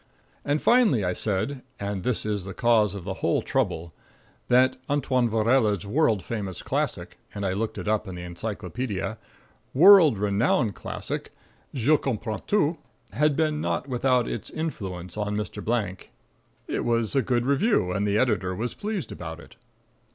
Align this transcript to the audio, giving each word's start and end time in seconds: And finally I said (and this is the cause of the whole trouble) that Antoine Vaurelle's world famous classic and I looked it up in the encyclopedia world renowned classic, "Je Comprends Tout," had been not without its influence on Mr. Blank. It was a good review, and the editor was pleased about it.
And 0.43 0.63
finally 0.63 1.05
I 1.05 1.13
said 1.13 1.61
(and 1.79 2.01
this 2.01 2.25
is 2.25 2.43
the 2.43 2.55
cause 2.55 2.95
of 2.95 3.03
the 3.03 3.13
whole 3.21 3.43
trouble) 3.43 3.93
that 4.47 4.75
Antoine 4.89 5.29
Vaurelle's 5.29 5.85
world 5.85 6.23
famous 6.23 6.63
classic 6.63 7.19
and 7.35 7.45
I 7.45 7.53
looked 7.53 7.77
it 7.77 7.87
up 7.87 8.07
in 8.07 8.15
the 8.15 8.23
encyclopedia 8.23 9.19
world 9.75 10.17
renowned 10.17 10.73
classic, 10.73 11.31
"Je 11.71 11.95
Comprends 11.97 12.41
Tout," 12.47 12.79
had 13.11 13.35
been 13.35 13.61
not 13.61 13.87
without 13.87 14.27
its 14.27 14.49
influence 14.49 15.17
on 15.17 15.37
Mr. 15.37 15.63
Blank. 15.63 16.11
It 16.67 16.83
was 16.83 17.13
a 17.15 17.21
good 17.21 17.45
review, 17.45 17.91
and 17.91 18.07
the 18.07 18.17
editor 18.17 18.55
was 18.55 18.73
pleased 18.73 19.11
about 19.11 19.39
it. 19.39 19.55